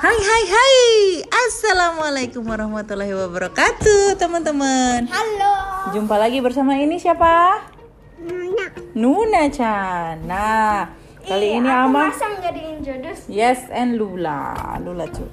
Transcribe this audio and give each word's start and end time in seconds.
Hai 0.00 0.16
hai 0.16 0.44
hai 0.48 0.76
Assalamualaikum 1.28 2.40
warahmatullahi 2.48 3.12
wabarakatuh 3.12 4.16
teman-teman 4.16 5.04
Halo. 5.12 5.54
Jumpa 5.92 6.16
lagi 6.16 6.40
bersama 6.40 6.72
ini 6.80 6.96
siapa? 6.96 7.60
Nuna. 8.16 8.64
Nuna 8.96 9.42
Chan 9.52 10.24
Nah 10.24 10.88
kali 11.20 11.60
ini 11.60 11.68
Ama 11.68 12.16
Masa 12.16 12.32
nggak 12.32 12.52
diintroduce? 12.56 13.28
Yes 13.28 13.68
and 13.68 14.00
Lula 14.00 14.56
Lula 14.80 15.04
cu 15.12 15.28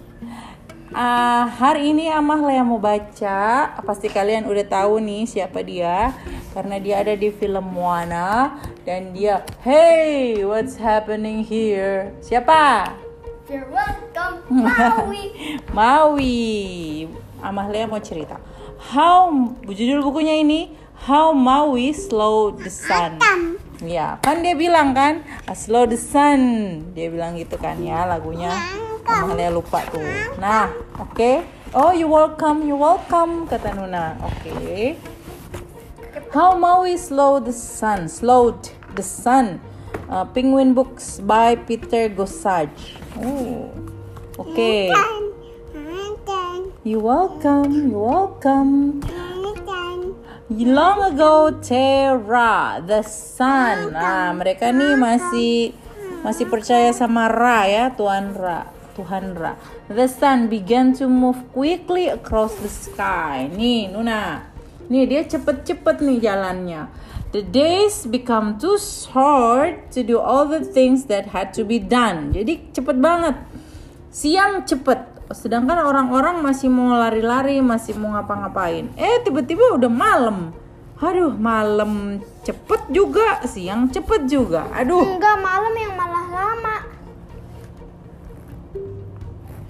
Ah, 0.91 1.47
hari 1.47 1.95
ini 1.95 2.11
Amah 2.11 2.43
lah 2.43 2.59
yang 2.59 2.67
mau 2.67 2.79
baca 2.83 3.71
Pasti 3.87 4.11
kalian 4.11 4.51
udah 4.51 4.67
tahu 4.67 4.99
nih 4.99 5.23
siapa 5.31 5.63
dia 5.63 6.11
Karena 6.51 6.75
dia 6.75 6.99
ada 7.07 7.15
di 7.15 7.31
film 7.31 7.71
Moana 7.71 8.59
Dan 8.83 9.15
dia 9.15 9.47
Hey 9.63 10.43
what's 10.43 10.75
happening 10.75 11.47
here 11.47 12.11
Siapa? 12.19 13.06
You're 13.47 13.63
welcome, 13.71 14.43
Maui. 14.51 15.31
Maui. 15.71 16.35
Amalia 17.39 17.87
mau 17.87 17.95
cerita. 18.03 18.35
How 18.91 19.31
judul 19.63 20.03
bukunya 20.03 20.43
ini 20.43 20.75
How 21.07 21.31
Maui 21.31 21.95
Slow 21.95 22.51
the 22.59 22.67
Sun. 22.67 23.23
Ya, 23.79 24.19
kan 24.19 24.43
dia 24.43 24.51
bilang 24.51 24.91
kan, 24.91 25.23
"A 25.47 25.55
Slow 25.55 25.87
the 25.87 25.95
Sun. 25.95 26.41
Dia 26.91 27.07
bilang 27.07 27.39
gitu 27.39 27.55
kan 27.55 27.79
ya 27.79 28.03
lagunya. 28.03 28.51
Amalia 29.07 29.47
lupa 29.47 29.79
tuh. 29.87 30.03
Nah, 30.43 30.67
oke. 30.99 31.47
Oh, 31.71 31.95
you 31.95 32.11
welcome, 32.11 32.67
you 32.67 32.75
welcome 32.75 33.47
kata 33.47 33.71
Nuna. 33.79 34.19
Oke. 34.27 34.99
How 36.35 36.51
Maui 36.59 36.99
Slow 36.99 37.39
the 37.39 37.55
Sun. 37.55 38.11
Slowed 38.11 38.75
the 38.91 39.05
Sun. 39.07 39.63
Uh, 40.11 40.27
Penguin 40.35 40.75
Books 40.75 41.23
by 41.23 41.55
Peter 41.55 42.11
Gossage. 42.11 42.96
Oh. 43.17 43.73
Oke. 44.37 44.93
You 46.85 47.01
welcome, 47.01 47.89
you 47.89 47.97
welcome. 47.97 49.01
Long 50.53 50.99
ago, 51.01 51.49
Terra, 51.59 52.77
the 52.79 53.01
sun. 53.01 53.91
Nah, 53.91 54.31
mereka 54.37 54.69
nih 54.69 54.93
masih 54.93 55.73
masih 56.21 56.45
percaya 56.45 56.93
sama 56.93 57.25
Ra 57.27 57.65
ya, 57.65 57.85
Tuhan 57.97 58.37
Ra, 58.37 58.69
Tuhan 58.93 59.33
Ra. 59.33 59.57
The 59.89 60.05
sun 60.05 60.47
began 60.47 60.93
to 61.01 61.09
move 61.09 61.41
quickly 61.51 62.07
across 62.13 62.53
the 62.61 62.69
sky. 62.69 63.49
Nih, 63.49 63.89
Nuna. 63.89 64.47
Nih 64.87 65.03
dia 65.09 65.25
cepet-cepet 65.27 65.99
nih 66.05 66.21
jalannya. 66.23 66.87
The 67.27 67.43
days 67.43 68.07
become 68.07 68.55
too 68.55 68.79
short 68.79 69.91
to 69.91 69.99
do 69.99 70.15
all 70.15 70.47
the 70.47 70.63
things 70.63 71.11
that 71.11 71.35
had 71.35 71.51
to 71.59 71.67
be 71.67 71.75
done. 71.75 72.31
Jadi 72.31 72.71
cepet 72.71 72.95
banget. 73.03 73.35
Siang 74.07 74.63
cepet. 74.63 75.27
Sedangkan 75.35 75.83
orang-orang 75.83 76.39
masih 76.39 76.71
mau 76.71 76.95
lari-lari, 76.95 77.59
masih 77.59 77.99
mau 77.99 78.15
ngapa-ngapain. 78.15 78.95
Eh 78.95 79.19
tiba-tiba 79.27 79.75
udah 79.75 79.91
malam. 79.91 80.55
Aduh 81.03 81.35
malam 81.35 82.23
cepet 82.47 82.95
juga, 82.95 83.43
siang 83.43 83.91
cepet 83.91 84.31
juga. 84.31 84.71
Aduh. 84.71 85.03
Enggak 85.03 85.35
malam 85.43 85.73
yang 85.75 85.93
malah 85.99 86.25
lama. 86.31 86.77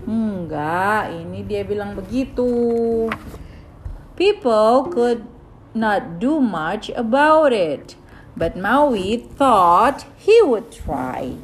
Enggak, 0.07 1.09
ini 1.09 1.41
dia 1.43 1.65
bilang 1.65 1.97
begitu. 1.97 2.47
People 4.13 4.93
could 4.93 5.25
not 5.77 6.17
do 6.17 6.41
much 6.41 6.89
about 6.97 7.53
it, 7.53 7.93
but 8.33 8.57
Maui 8.57 9.17
thought 9.37 10.09
he 10.17 10.41
would 10.41 10.73
try. 10.73 11.37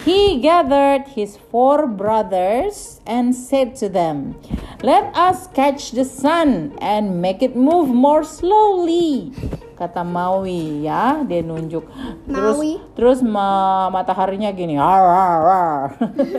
He 0.00 0.40
gathered 0.40 1.12
his 1.12 1.36
four 1.36 1.84
brothers 1.84 3.04
and 3.04 3.36
said 3.36 3.76
to 3.84 3.88
them, 3.92 4.40
Let 4.80 5.12
us 5.12 5.44
catch 5.52 5.92
the 5.92 6.08
sun 6.08 6.72
and 6.80 7.20
make 7.20 7.44
it 7.44 7.52
move 7.52 7.92
more 7.92 8.24
slowly. 8.24 9.36
Kata 9.76 10.00
Maui 10.00 10.88
ya, 10.88 11.20
dia 11.24 11.44
nunjuk. 11.44 11.84
Terus 12.24 12.56
Maui. 12.56 12.72
terus 12.96 13.20
ma- 13.20 13.88
mataharinya 13.88 14.52
gini. 14.52 14.76
"Ar, 14.76 15.04
ar, 15.04 15.40
ar." 15.44 15.80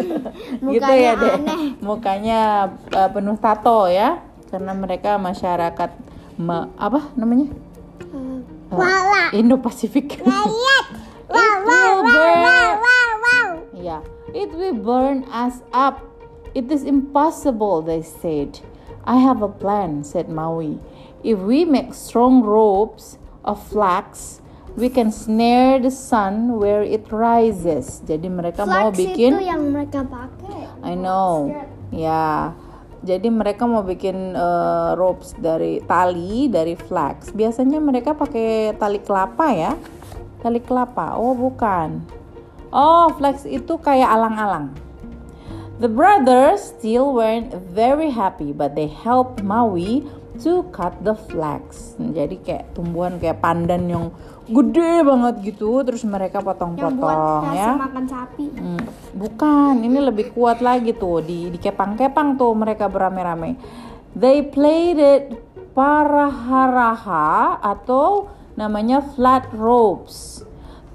gitu 0.73 0.94
ya 0.94 1.13
Mukanya 1.13 1.13
deh. 1.17 1.34
aneh. 1.38 1.59
Mukanya 1.81 2.41
uh, 2.94 3.09
penuh 3.13 3.38
tato 3.38 3.85
ya. 3.90 4.22
Karena 4.50 4.73
mereka 4.73 5.17
masyarakat 5.17 5.90
ma- 6.41 6.69
apa 6.78 7.13
namanya? 7.13 7.53
Wala. 8.72 9.29
Indo-Pasifik. 9.35 10.19
Lihat. 10.25 10.85
It 11.31 11.56
will 11.63 12.03
burn. 12.03 12.40
wow. 12.84 13.50
Yeah, 13.72 14.02
it 14.35 14.52
will 14.52 14.75
burn 14.75 15.24
us 15.31 15.63
up. 15.72 16.03
It 16.52 16.68
is 16.68 16.84
impossible, 16.84 17.81
they 17.81 18.03
said. 18.03 18.59
I 19.07 19.18
have 19.24 19.41
a 19.41 19.47
plan, 19.47 20.03
said 20.03 20.28
Maui. 20.28 20.78
If 21.24 21.40
we 21.40 21.63
make 21.63 21.94
strong 21.96 22.44
ropes 22.44 23.18
of 23.46 23.63
flax, 23.72 24.41
we 24.75 24.90
can 24.90 25.12
snare 25.12 25.79
the 25.79 25.91
sun 25.91 26.59
where 26.59 26.84
it 26.84 27.08
rises. 27.12 28.03
Jadi 28.03 28.28
mereka 28.28 28.68
mau 28.68 28.91
Flax 28.91 29.00
bikin 29.00 29.40
itu 29.40 29.44
yang 29.47 29.63
mereka 29.72 30.03
pakai. 30.03 30.68
I 30.84 30.94
know. 31.00 31.47
Ya. 31.91 32.52
Jadi 33.01 33.34
mereka 33.34 33.66
mau 33.66 33.81
bikin 33.81 34.38
eh, 34.38 34.91
ropes 34.94 35.34
dari 35.41 35.81
tali 35.89 36.45
dari 36.47 36.78
flax. 36.78 37.34
Biasanya 37.34 37.81
mereka 37.81 38.13
pakai 38.13 38.78
tali 38.78 39.01
kelapa 39.01 39.50
ya. 39.50 39.73
Tali 40.41 40.62
kelapa. 40.62 41.17
Oh, 41.17 41.34
bukan. 41.34 42.01
Oh, 42.69 43.09
flax 43.17 43.44
itu 43.50 43.78
kayak 43.81 44.09
alang-alang. 44.09 44.72
The 45.81 45.90
brothers 45.90 46.61
still 46.61 47.17
weren't 47.17 47.57
very 47.73 48.13
happy, 48.13 48.53
but 48.53 48.78
they 48.78 48.85
helped 48.85 49.41
Maui 49.41 50.06
to 50.41 50.66
cut 50.74 50.97
the 51.06 51.13
flax. 51.29 51.94
Jadi 51.97 52.41
kayak 52.41 52.74
tumbuhan 52.74 53.22
kayak 53.22 53.40
pandan 53.40 53.88
yang 53.88 54.06
gede 54.50 55.06
banget 55.06 55.35
gitu, 55.53 55.85
terus 55.85 56.03
mereka 56.03 56.44
potong-potong 56.44 57.56
ya. 57.56 57.78
makan 57.78 58.06
sapi. 58.09 58.46
Hmm, 58.52 58.84
bukan, 59.16 59.79
ini 59.79 60.00
lebih 60.02 60.34
kuat 60.35 60.59
lagi 60.59 60.91
tuh 60.91 61.24
di 61.24 61.47
dikepang-kepang 61.53 62.35
tuh 62.35 62.52
mereka 62.57 62.91
beramai-ramai. 62.91 63.56
They 64.12 64.44
played 64.44 65.00
it 65.00 65.40
paraharaha 65.72 67.63
atau 67.63 68.28
namanya 68.59 69.00
flat 69.16 69.47
ropes. 69.56 70.44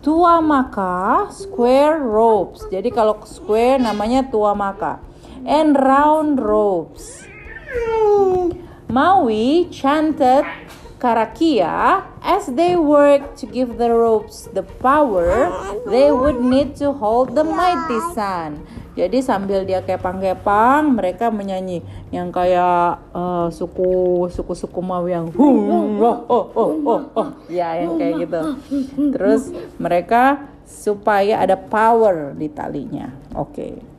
Tua 0.05 0.39
maka 0.39 1.27
square 1.33 1.99
ropes. 1.99 2.69
Jadi 2.71 2.93
kalau 2.93 3.19
square 3.27 3.81
namanya 3.81 4.28
tua 4.28 4.53
maka. 4.53 5.01
And 5.43 5.75
round 5.75 6.39
ropes. 6.39 7.27
Maui 8.97 9.69
chanted 9.69 10.49
Karakia 10.97 12.01
as 12.25 12.49
they 12.49 12.81
worked 12.81 13.37
to 13.37 13.45
give 13.45 13.77
the 13.77 13.93
ropes 13.93 14.49
the 14.57 14.65
power 14.81 15.53
they 15.84 16.09
would 16.09 16.41
need 16.41 16.73
to 16.81 16.97
hold 16.97 17.37
the 17.37 17.45
mighty 17.45 18.01
sun. 18.17 18.65
Jadi 18.97 19.21
sambil 19.21 19.69
dia 19.69 19.84
kepang-kepang, 19.84 20.97
mereka 20.97 21.29
menyanyi 21.29 21.84
yang 22.09 22.33
kayak 22.33 22.97
eh, 23.12 23.49
suku 23.53 24.25
suku 24.33 24.57
suku 24.57 24.81
Maui 24.81 25.13
yang 25.13 25.28
oh, 25.37 26.17
oh, 26.33 26.49
oh, 26.57 26.73
oh, 26.81 27.01
oh. 27.13 27.28
ya 27.53 27.77
yang 27.77 28.01
kayak 28.01 28.25
gitu. 28.25 28.41
Terus 29.13 29.53
mereka 29.77 30.49
supaya 30.65 31.45
ada 31.45 31.61
power 31.61 32.33
di 32.33 32.49
talinya. 32.49 33.13
Oke. 33.37 33.96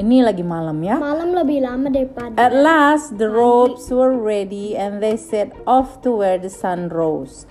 Ini 0.00 0.24
lagi 0.24 0.40
malam 0.40 0.80
ya. 0.80 0.96
Malam 0.96 1.36
lebih 1.36 1.60
lama 1.60 1.92
daripada. 1.92 2.32
At 2.40 2.56
last, 2.56 3.20
the 3.20 3.28
ropes 3.28 3.92
were 3.92 4.16
ready 4.16 4.72
and 4.72 5.04
they 5.04 5.20
set 5.20 5.52
off 5.68 6.00
to 6.00 6.08
where 6.16 6.40
the 6.40 6.48
sun 6.48 6.88
rose. 6.88 7.44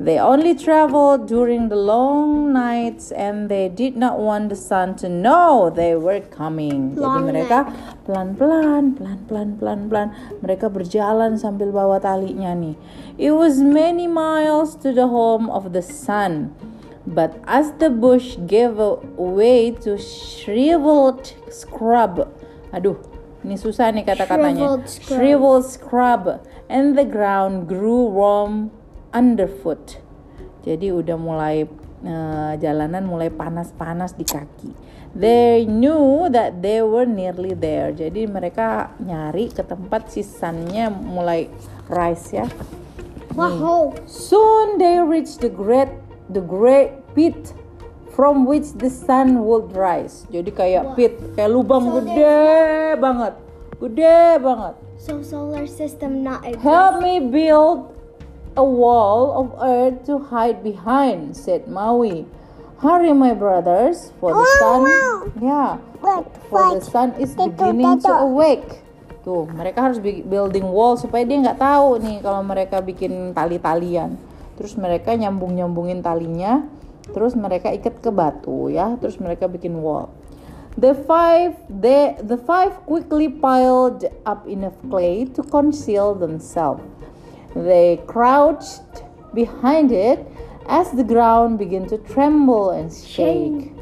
They 0.00 0.16
only 0.16 0.56
traveled 0.56 1.28
during 1.28 1.68
the 1.68 1.76
long 1.76 2.48
nights 2.50 3.12
and 3.12 3.52
they 3.52 3.68
did 3.68 3.92
not 3.92 4.16
want 4.16 4.48
the 4.48 4.56
sun 4.56 4.96
to 5.04 5.06
know 5.12 5.68
they 5.68 5.92
were 5.92 6.24
coming. 6.32 6.96
Jadi 6.96 7.04
Long 7.04 7.28
mereka 7.28 7.68
pelan-pelan, 8.08 8.96
pelan-pelan, 8.96 9.48
pelan-pelan 9.60 10.08
mereka 10.40 10.72
berjalan 10.72 11.36
sambil 11.36 11.76
bawa 11.76 12.00
talinya 12.00 12.56
nih. 12.56 12.74
It 13.20 13.36
was 13.36 13.60
many 13.60 14.08
miles 14.08 14.80
to 14.80 14.96
the 14.96 15.12
home 15.12 15.52
of 15.52 15.76
the 15.76 15.84
sun. 15.84 16.56
But 17.02 17.42
as 17.50 17.74
the 17.82 17.90
bush 17.90 18.38
gave 18.46 18.78
way 19.18 19.74
to 19.82 19.98
shriveled 19.98 21.34
scrub, 21.50 22.30
aduh, 22.70 22.94
ini 23.42 23.58
susah 23.58 23.90
nih 23.90 24.06
kata-katanya. 24.06 24.54
Shriveled 24.54 24.86
scrub. 24.86 25.18
Shriveled 25.18 25.66
scrub, 25.66 26.22
and 26.70 26.94
the 26.94 27.02
ground 27.02 27.66
grew 27.66 28.06
warm 28.06 28.70
underfoot. 29.10 29.98
Jadi 30.62 30.94
udah 30.94 31.18
mulai 31.18 31.66
eh, 32.06 32.52
jalanan 32.62 33.02
mulai 33.02 33.34
panas-panas 33.34 34.14
di 34.14 34.22
kaki. 34.22 34.70
They 35.12 35.68
knew 35.68 36.30
that 36.30 36.62
they 36.62 36.80
were 36.86 37.04
nearly 37.04 37.52
there. 37.52 37.90
Jadi 37.90 38.30
mereka 38.30 38.94
nyari 39.02 39.50
ke 39.50 39.66
tempat 39.66 40.08
si 40.08 40.22
sunnya 40.22 40.88
mulai 40.88 41.50
rise 41.90 42.30
ya. 42.30 42.46
Wow. 43.34 43.92
Soon 44.06 44.78
they 44.78 45.02
reached 45.02 45.42
the 45.42 45.50
great 45.50 45.90
the 46.32 46.40
great 46.40 46.96
pit 47.14 47.52
from 48.12 48.44
which 48.44 48.72
the 48.76 48.88
sun 48.88 49.44
would 49.44 49.72
rise. 49.72 50.28
Jadi 50.28 50.50
kayak 50.52 50.96
pit, 50.96 51.16
kayak 51.36 51.50
lubang 51.52 51.88
So 51.88 51.92
gede 52.00 52.96
banget. 53.00 53.34
Gede 53.80 54.18
banget. 54.40 54.74
So 55.00 55.24
solar 55.24 55.66
system 55.66 56.22
not 56.22 56.44
exist. 56.46 56.62
Help 56.62 57.02
me 57.02 57.18
build 57.18 57.90
a 58.54 58.62
wall 58.62 59.34
of 59.34 59.46
earth 59.58 60.04
to 60.06 60.20
hide 60.30 60.62
behind, 60.62 61.34
said 61.34 61.66
Maui. 61.66 62.28
Hurry, 62.82 63.14
my 63.14 63.30
brothers, 63.30 64.10
for 64.18 64.34
the 64.34 64.42
sun, 64.58 64.82
yeah, 65.38 65.78
for 66.50 66.74
the 66.74 66.82
sun 66.82 67.14
is 67.14 67.30
beginning 67.30 68.02
to 68.02 68.10
awake. 68.10 68.82
Tuh, 69.22 69.46
mereka 69.54 69.86
harus 69.86 70.02
building 70.02 70.66
wall 70.66 70.98
supaya 70.98 71.22
dia 71.22 71.38
nggak 71.38 71.62
tahu 71.62 72.02
nih 72.02 72.18
kalau 72.18 72.42
mereka 72.42 72.82
bikin 72.82 73.30
tali-talian. 73.30 74.18
Terus 74.56 74.76
mereka 74.76 75.16
nyambung-nyambungin 75.16 76.04
talinya, 76.04 76.68
terus 77.10 77.32
mereka 77.34 77.72
ikat 77.72 78.04
ke 78.04 78.10
batu 78.12 78.68
ya, 78.68 78.94
terus 79.00 79.16
mereka 79.18 79.48
bikin 79.48 79.80
wall. 79.80 80.12
The 80.76 80.96
five 80.96 81.60
they, 81.68 82.16
the 82.16 82.40
five 82.40 82.88
quickly 82.88 83.28
piled 83.28 84.08
up 84.24 84.48
enough 84.48 84.76
clay 84.88 85.28
to 85.36 85.44
conceal 85.44 86.16
themselves. 86.16 86.80
They 87.52 88.00
crouched 88.08 89.04
behind 89.36 89.92
it 89.92 90.24
as 90.64 90.92
the 90.92 91.04
ground 91.04 91.58
began 91.58 91.84
to 91.92 91.98
tremble 91.98 92.70
and 92.70 92.88
shake. 92.88 93.76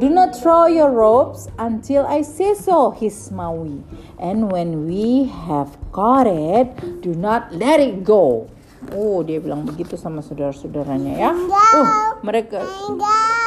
Do 0.00 0.10
not 0.10 0.34
throw 0.34 0.66
your 0.66 0.90
ropes 0.90 1.46
until 1.56 2.04
I 2.04 2.22
say 2.22 2.54
so, 2.54 2.90
hissed 2.90 3.30
Maui. 3.30 3.84
And 4.18 4.50
when 4.50 4.86
we 4.86 5.30
have 5.46 5.78
caught 5.92 6.26
it, 6.26 7.00
do 7.00 7.14
not 7.14 7.54
let 7.54 7.78
it 7.78 8.02
go. 8.02 8.50
Oh, 8.92 9.24
dia 9.24 9.40
bilang 9.40 9.64
begitu 9.64 9.96
sama 9.96 10.20
saudara-saudaranya 10.20 11.12
ya. 11.16 11.30
Oh, 11.32 11.88
mereka 12.20 12.60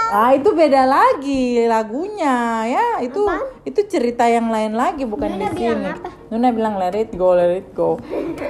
Ah, 0.08 0.32
itu 0.32 0.56
beda 0.56 0.88
lagi 0.88 1.68
lagunya 1.68 2.64
ya. 2.66 2.88
Itu 3.04 3.28
itu 3.62 3.80
cerita 3.86 4.24
yang 4.24 4.48
lain 4.48 4.72
lagi 4.74 5.04
bukan 5.04 5.36
di 5.36 5.44
Nuna 5.44 5.52
bilang 5.52 5.80
sini. 5.84 5.92
apa? 5.92 6.08
Nuna 6.32 6.50
bilang 6.50 6.74
let 6.80 6.96
it 6.96 7.12
go, 7.14 7.36
let 7.36 7.52
it 7.52 7.70
go. 7.76 8.00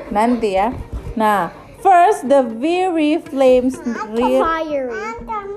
Nanti 0.07 0.53
ya. 0.53 0.69
Nah, 1.17 1.49
first 1.81 2.29
the 2.29 2.45
very 2.45 3.17
flames 3.17 3.81
rear. 4.13 4.45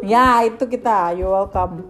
Ya, 0.00 0.40
itu 0.42 0.64
kita. 0.64 1.12
You're 1.12 1.28
welcome. 1.28 1.84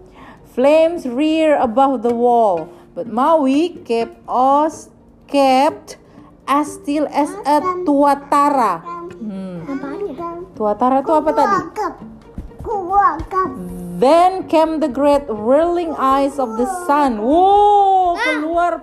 Flames 0.51 1.07
rear 1.07 1.55
above 1.55 2.03
the 2.03 2.11
wall, 2.11 2.67
but 2.91 3.07
Maui 3.07 3.79
kept 3.87 4.19
us 4.27 4.91
kept 5.31 5.95
as 6.43 6.67
still 6.67 7.07
as 7.07 7.31
a 7.47 7.63
tuatara. 7.87 8.83
Tuatara 10.61 11.01
itu 11.01 11.09
apa 11.09 11.29
tadi? 11.33 11.57
Then 13.97 14.45
came 14.45 14.77
the 14.77 14.85
great 14.85 15.25
whirling 15.25 15.97
eyes 15.97 16.37
of 16.37 16.53
the 16.61 16.69
sun. 16.85 17.17
Wow, 17.17 18.13
keluar 18.21 18.73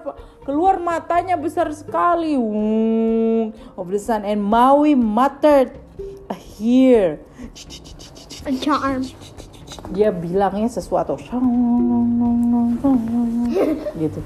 keluar 0.42 0.82
matanya 0.82 1.38
besar 1.38 1.70
sekali. 1.70 2.34
Wow, 2.34 3.54
of 3.78 3.94
the 3.94 4.02
sun 4.02 4.26
and 4.26 4.42
Maui 4.42 4.98
muttered, 4.98 5.78
"Here." 6.34 7.22
A 8.42 8.50
charm. 8.58 9.06
dia 9.94 10.12
bilangnya 10.12 10.68
sesuatu 10.68 11.16
gitu 13.96 14.20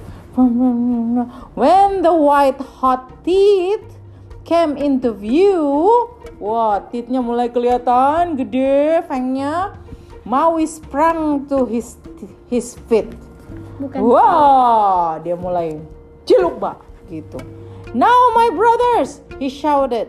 when 1.55 2.03
the 2.03 2.11
white 2.11 2.59
hot 2.81 3.13
teeth 3.23 3.85
came 4.43 4.75
into 4.75 5.13
view 5.15 5.61
wah 6.43 6.83
teethnya 6.91 7.23
mulai 7.23 7.47
kelihatan 7.47 8.35
gede 8.35 9.07
fangnya 9.07 9.79
Maui 10.27 10.67
sprang 10.67 11.47
to 11.51 11.67
his 11.67 11.99
his 12.51 12.79
feet 12.91 13.11
Bukan. 13.83 13.99
Wah, 13.99 15.19
dia 15.19 15.35
mulai 15.35 15.83
ciluk 16.23 16.63
mbak 16.63 16.79
gitu. 17.11 17.41
Now 17.99 18.15
my 18.37 18.55
brothers, 18.55 19.21
he 19.43 19.51
shouted, 19.51 20.09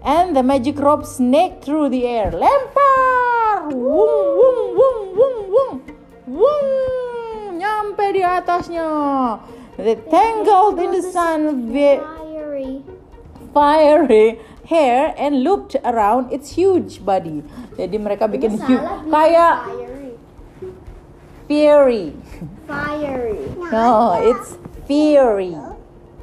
and 0.00 0.32
the 0.32 0.40
magic 0.40 0.80
rope 0.80 1.04
snaked 1.04 1.60
through 1.62 1.92
the 1.92 2.08
air. 2.08 2.32
Lempar, 2.32 3.68
wung 3.68 4.16
wung 4.32 4.60
wung 4.72 4.98
wung 5.12 5.36
wung 5.52 5.72
wung, 6.24 6.68
nyampe 7.60 8.16
di 8.16 8.24
atasnya. 8.24 8.88
They 9.76 10.00
tangled 10.08 10.80
in 10.80 10.96
the 10.96 11.04
sun 11.04 11.68
Fiery. 11.72 12.84
fiery 13.52 14.40
hair 14.64 15.14
and 15.18 15.42
looped 15.42 15.74
around 15.82 16.30
its 16.30 16.54
huge 16.54 17.02
body. 17.02 17.42
Jadi 17.74 17.96
mereka 17.98 18.26
bikin 18.26 18.58
huge, 18.62 18.82
kayak 19.08 19.54
Fiery. 19.66 20.10
fiery. 21.48 22.06
Fiery. 22.64 23.42
No, 23.72 24.16
it's 24.18 24.56
fury. 24.86 25.54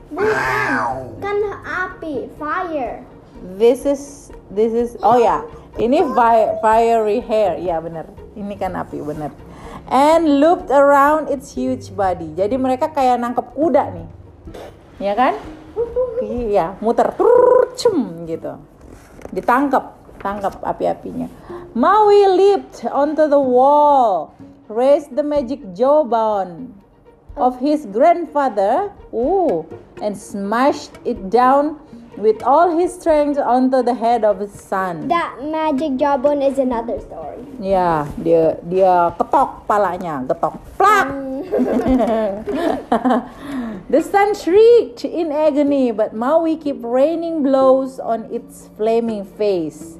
Bukan. 0.09 1.21
Kan 1.21 1.37
api. 1.61 2.31
Fire. 2.35 3.05
This 3.55 3.85
is 3.85 4.33
this 4.51 4.73
is 4.73 4.97
oh 4.99 5.15
ya, 5.15 5.45
ini 5.77 6.01
fi- 6.11 6.57
fiery 6.59 7.21
hair. 7.23 7.55
Ya 7.61 7.79
benar. 7.79 8.09
Ini 8.33 8.55
kan 8.57 8.75
api 8.75 8.99
benar. 8.99 9.31
And 9.89 10.37
looped 10.41 10.69
around 10.69 11.29
its 11.33 11.53
huge 11.53 11.93
body. 11.93 12.33
Jadi 12.35 12.57
mereka 12.61 12.89
kayak 12.89 13.17
nangkep 13.21 13.53
kuda 13.53 13.89
nih. 13.95 14.07
Ya 14.99 15.13
kan? 15.15 15.33
Iya, 16.19 16.75
muter 16.83 17.15
Trrrr, 17.15 17.58
cum 17.79 18.27
gitu. 18.27 18.59
Ditangkap, 19.31 19.95
tangkap 20.19 20.59
api-apinya. 20.59 21.31
Maui 21.71 22.27
leaped 22.27 22.83
onto 22.91 23.31
the 23.31 23.39
wall, 23.39 24.35
raised 24.67 25.15
the 25.15 25.23
magic 25.23 25.63
jawbone 25.71 26.75
of 27.39 27.55
his 27.63 27.87
grandfather, 27.87 28.91
ooh, 29.15 29.63
and 30.03 30.17
smashed 30.17 30.91
it 31.07 31.31
down 31.31 31.79
with 32.19 32.43
all 32.43 32.75
his 32.75 32.91
strength 32.91 33.39
onto 33.39 33.79
the 33.79 33.95
head 33.95 34.27
of 34.27 34.43
his 34.43 34.51
son. 34.51 35.07
That 35.07 35.39
magic 35.39 35.95
jawbone 35.95 36.43
is 36.43 36.59
another 36.59 36.99
story. 36.99 37.39
Ya, 37.63 38.03
dia 38.19 38.59
dia 38.67 39.15
ketok 39.15 39.63
palanya, 39.63 40.27
ketok, 40.27 40.59
plak. 40.75 41.07
the 43.89 44.01
sun 44.01 44.37
shrieked 44.37 45.03
in 45.03 45.31
agony, 45.33 45.91
but 45.91 46.13
Maui 46.13 46.55
kept 46.55 46.85
raining 46.85 47.41
blows 47.41 47.99
on 47.99 48.29
its 48.31 48.69
flaming 48.77 49.25
face. 49.25 49.97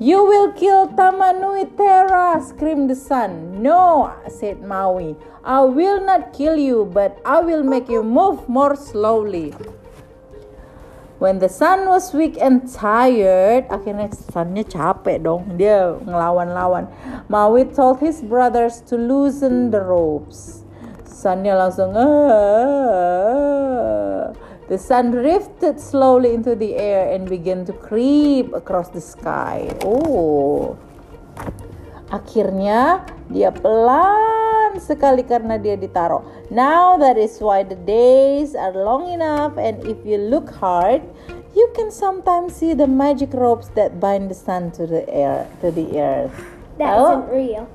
You 0.00 0.24
will 0.24 0.52
kill 0.52 0.88
Tamanui 0.88 1.76
Terra, 1.76 2.40
screamed 2.40 2.88
the 2.88 2.96
sun. 2.96 3.60
No, 3.60 4.08
said 4.32 4.64
Maui. 4.64 5.14
I 5.44 5.60
will 5.60 6.00
not 6.00 6.32
kill 6.32 6.56
you, 6.56 6.88
but 6.88 7.20
I 7.24 7.40
will 7.44 7.62
make 7.62 7.88
you 7.88 8.02
move 8.02 8.48
more 8.48 8.76
slowly. 8.76 9.52
When 11.20 11.38
the 11.38 11.52
sun 11.52 11.84
was 11.84 12.16
weak 12.16 12.40
and 12.40 12.64
tired, 12.64 13.68
akhirnya 13.68 14.08
sunnya 14.32 14.64
capek 14.64 15.20
dong. 15.20 15.60
Dia 15.60 16.00
ngelawan-lawan. 16.00 16.88
Maui 17.28 17.68
told 17.68 18.00
his 18.00 18.24
brothers 18.24 18.80
to 18.88 18.96
loosen 18.96 19.68
the 19.68 19.84
ropes. 19.84 20.59
Sunnya 21.20 21.52
langsung 21.52 21.92
"Ah." 21.92 23.20
The 24.72 24.80
sun 24.80 25.12
drifted 25.12 25.76
slowly 25.76 26.32
into 26.32 26.56
the 26.56 26.80
air 26.80 27.12
and 27.12 27.28
began 27.28 27.68
to 27.68 27.76
creep 27.76 28.54
across 28.56 28.88
the 28.88 29.04
sky. 29.04 29.68
Oh. 29.84 30.80
Akhirnya 32.08 33.04
dia 33.28 33.52
pelan 33.52 34.80
sekali 34.80 35.26
karena 35.28 35.60
dia 35.60 35.76
ditaruh. 35.76 36.24
Now 36.48 36.96
that 36.96 37.20
is 37.20 37.36
why 37.42 37.68
the 37.68 37.76
days 37.84 38.56
are 38.56 38.72
long 38.72 39.12
enough 39.12 39.60
and 39.60 39.82
if 39.84 40.00
you 40.06 40.16
look 40.16 40.48
hard, 40.56 41.04
you 41.52 41.68
can 41.76 41.92
sometimes 41.92 42.56
see 42.56 42.72
the 42.72 42.88
magic 42.88 43.34
ropes 43.34 43.68
that 43.76 44.00
bind 44.00 44.30
the 44.30 44.38
sun 44.38 44.72
to 44.78 44.86
the 44.86 45.04
air 45.10 45.50
to 45.60 45.68
the 45.68 45.98
earth. 45.98 46.38
That 46.78 46.96
Tahu? 46.96 47.04
isn't 47.04 47.28
real. 47.28 47.66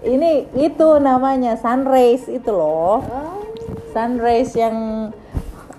Ini 0.00 0.48
itu 0.56 0.88
namanya 0.96 1.60
sun 1.60 1.84
rays 1.84 2.24
itu 2.26 2.48
loh. 2.48 3.04
Oh. 3.04 3.44
Sun 3.92 4.16
rays 4.16 4.56
yang 4.56 5.10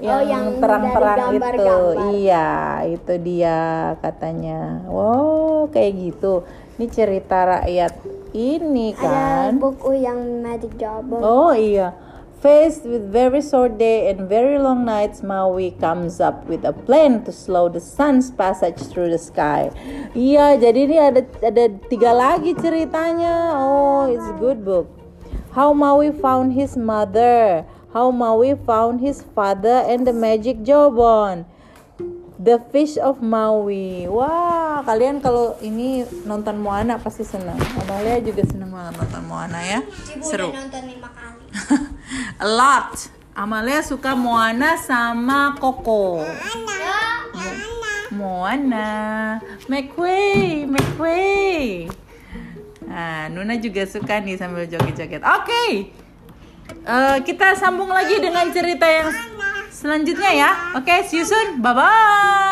yang, 0.02 0.22
yang 0.26 0.46
terang-terang 0.58 1.38
itu. 1.38 1.78
Iya, 2.22 2.50
itu 2.90 3.14
dia 3.22 3.60
katanya. 4.02 4.82
Wow, 4.90 5.70
kayak 5.70 5.94
gitu. 5.98 6.42
Ini 6.78 6.86
cerita 6.90 7.38
rakyat 7.46 7.94
ini 8.34 8.98
Ada 8.98 9.06
kan. 9.06 9.62
buku 9.62 10.02
yang 10.02 10.42
magic 10.42 10.74
jawbone. 10.82 11.22
Oh 11.22 11.54
iya. 11.54 11.94
Faced 12.42 12.90
with 12.90 13.14
very 13.14 13.38
short 13.38 13.78
day 13.78 14.10
and 14.10 14.26
very 14.26 14.58
long 14.58 14.82
nights, 14.82 15.22
Maui 15.22 15.78
comes 15.78 16.18
up 16.18 16.42
with 16.50 16.66
a 16.66 16.74
plan 16.74 17.22
to 17.26 17.32
slow 17.32 17.70
the 17.70 17.78
sun's 17.78 18.34
passage 18.34 18.82
through 18.82 19.14
the 19.14 19.22
sky. 19.22 19.70
Iya, 20.18 20.58
jadi 20.58 20.80
ini 20.90 20.98
ada 20.98 21.22
ada 21.38 21.70
tiga 21.86 22.18
lagi 22.18 22.58
ceritanya. 22.58 23.54
Oh, 23.62 24.10
it's 24.10 24.26
a 24.26 24.34
good 24.42 24.66
book. 24.66 24.90
How 25.54 25.70
Maui 25.70 26.10
found 26.10 26.58
his 26.58 26.74
mother. 26.74 27.62
How 27.94 28.10
Maui 28.10 28.58
found 28.58 29.06
his 29.06 29.22
father 29.38 29.86
and 29.86 30.10
the 30.10 30.16
magic 30.16 30.66
jawbone. 30.66 31.46
The 32.42 32.58
Fish 32.74 32.98
of 32.98 33.22
Maui. 33.22 34.10
Wah, 34.10 34.82
kalian 34.82 35.22
kalau 35.22 35.62
ini 35.62 36.10
nonton 36.26 36.58
Moana 36.58 36.98
pasti 36.98 37.22
senang. 37.22 37.62
Amalia 37.86 38.18
juga 38.18 38.42
senang 38.50 38.74
banget 38.74 38.98
nonton 38.98 39.24
Moana 39.30 39.62
ya. 39.62 39.86
Seru. 40.26 40.50
nonton 40.50 40.90
lima 40.90 41.06
kali. 41.14 41.21
A 42.42 42.48
lot. 42.50 42.98
Amalia 43.38 43.80
suka 43.86 44.18
Moana 44.18 44.76
sama 44.82 45.56
Coco. 45.62 46.26
Moana, 48.12 48.90
McQuay, 49.72 50.68
McQuay. 50.68 51.88
Nah, 52.92 53.32
Nuna 53.32 53.56
juga 53.56 53.88
suka 53.88 54.20
nih 54.20 54.36
sambil 54.36 54.68
joget-joget. 54.68 55.24
Oke, 55.24 55.96
Eh, 56.82 57.18
kita 57.28 57.54
sambung 57.54 57.92
lagi 57.94 58.18
dengan 58.18 58.50
cerita 58.50 58.88
yang 58.90 59.14
selanjutnya 59.70 60.32
ya. 60.34 60.52
Oke, 60.74 61.06
see 61.06 61.22
you 61.22 61.28
soon. 61.28 61.62
Bye 61.62 61.78
bye. 61.78 62.51